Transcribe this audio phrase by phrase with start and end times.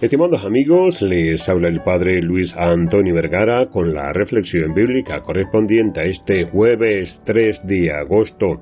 [0.00, 6.04] Estimados amigos, les habla el Padre Luis Antonio Vergara con la reflexión bíblica correspondiente a
[6.04, 8.60] este jueves 3 de agosto.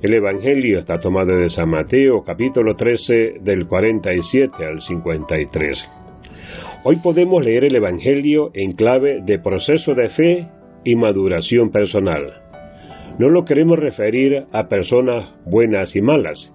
[0.00, 5.86] El Evangelio está tomado de San Mateo capítulo 13 del 47 al 53.
[6.84, 10.48] Hoy podemos leer el Evangelio en clave de proceso de fe
[10.82, 12.40] y maduración personal.
[13.18, 16.53] No lo queremos referir a personas buenas y malas,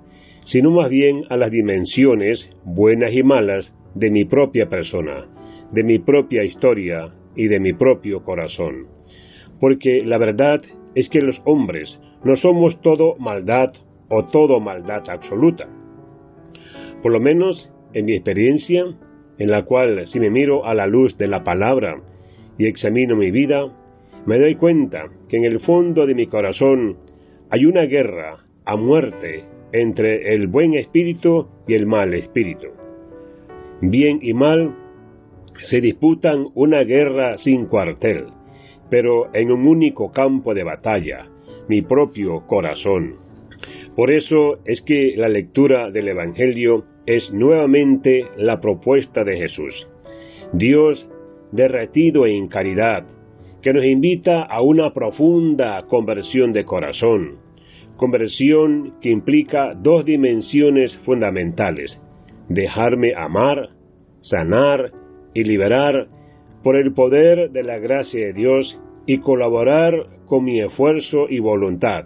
[0.50, 5.28] sino más bien a las dimensiones buenas y malas de mi propia persona,
[5.72, 8.88] de mi propia historia y de mi propio corazón.
[9.60, 10.62] Porque la verdad
[10.96, 13.70] es que los hombres no somos todo maldad
[14.10, 15.68] o todo maldad absoluta.
[17.04, 18.86] Por lo menos en mi experiencia,
[19.38, 22.02] en la cual si me miro a la luz de la palabra
[22.58, 23.72] y examino mi vida,
[24.26, 26.98] me doy cuenta que en el fondo de mi corazón
[27.52, 32.68] hay una guerra a muerte entre el buen espíritu y el mal espíritu.
[33.82, 34.76] Bien y mal
[35.62, 38.26] se disputan una guerra sin cuartel,
[38.90, 41.28] pero en un único campo de batalla,
[41.68, 43.16] mi propio corazón.
[43.96, 49.88] Por eso es que la lectura del Evangelio es nuevamente la propuesta de Jesús.
[50.54, 51.08] Dios
[51.52, 53.06] derretido en caridad,
[53.62, 57.40] que nos invita a una profunda conversión de corazón,
[58.00, 62.02] conversión que implica dos dimensiones fundamentales,
[62.48, 63.72] dejarme amar,
[64.22, 64.94] sanar
[65.34, 66.08] y liberar
[66.64, 72.06] por el poder de la gracia de Dios y colaborar con mi esfuerzo y voluntad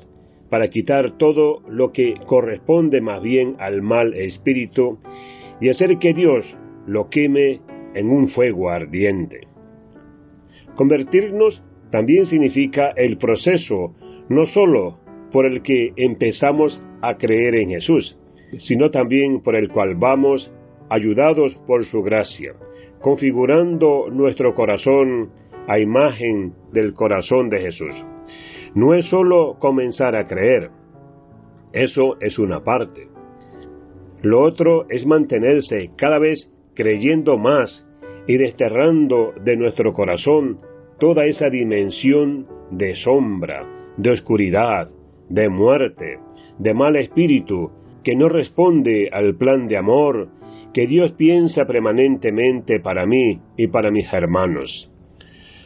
[0.49, 4.97] para quitar todo lo que corresponde más bien al mal espíritu
[5.61, 6.43] y hacer que Dios
[6.87, 7.61] lo queme
[7.93, 9.41] en un fuego ardiente.
[10.75, 13.93] Convertirnos también significa el proceso
[14.29, 15.02] no sólo
[15.33, 18.17] por el que empezamos a creer en Jesús,
[18.59, 20.49] sino también por el cual vamos,
[20.89, 22.53] ayudados por su gracia,
[23.01, 25.31] configurando nuestro corazón
[25.67, 27.95] a imagen del corazón de Jesús.
[28.75, 30.69] No es solo comenzar a creer,
[31.73, 33.07] eso es una parte.
[34.21, 37.85] Lo otro es mantenerse cada vez creyendo más
[38.27, 40.59] y desterrando de nuestro corazón
[40.99, 43.67] toda esa dimensión de sombra,
[43.97, 44.87] de oscuridad,
[45.33, 46.19] de muerte,
[46.59, 47.71] de mal espíritu
[48.03, 50.29] que no responde al plan de amor
[50.73, 54.91] que Dios piensa permanentemente para mí y para mis hermanos.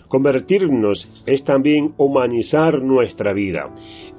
[0.07, 3.69] Convertirnos es también humanizar nuestra vida,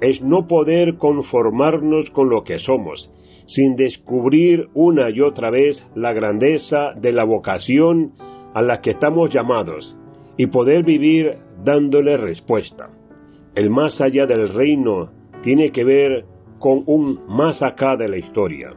[0.03, 3.11] es no poder conformarnos con lo que somos,
[3.47, 8.13] sin descubrir una y otra vez la grandeza de la vocación
[8.53, 9.97] a la que estamos llamados
[10.37, 12.91] y poder vivir dándole respuesta.
[13.55, 16.25] El más allá del reino tiene que ver
[16.59, 18.73] con un más acá de la historia.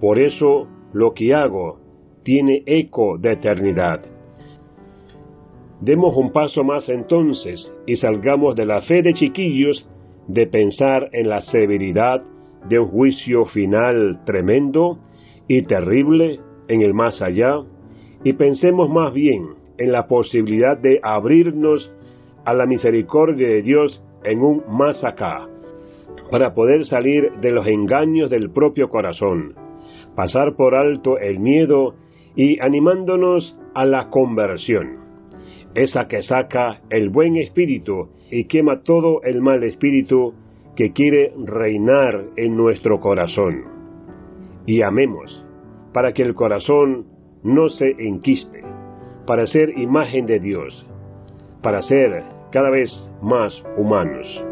[0.00, 1.78] Por eso lo que hago
[2.22, 4.02] tiene eco de eternidad.
[5.80, 9.88] Demos un paso más entonces y salgamos de la fe de chiquillos
[10.28, 12.22] de pensar en la severidad
[12.68, 14.98] de un juicio final tremendo
[15.48, 16.38] y terrible
[16.68, 17.56] en el más allá
[18.22, 21.92] y pensemos más bien en la posibilidad de abrirnos
[22.44, 25.48] a la misericordia de Dios en un más acá,
[26.30, 29.54] para poder salir de los engaños del propio corazón,
[30.14, 31.94] pasar por alto el miedo
[32.34, 34.98] y animándonos a la conversión,
[35.74, 40.34] esa que saca el buen espíritu y quema todo el mal espíritu
[40.74, 43.64] que quiere reinar en nuestro corazón.
[44.66, 45.44] Y amemos,
[45.92, 47.06] para que el corazón
[47.42, 48.62] no se enquiste,
[49.26, 50.86] para ser imagen de Dios,
[51.62, 52.90] para ser cada vez
[53.20, 54.51] más humanos.